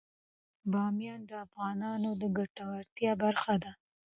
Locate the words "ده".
3.63-3.71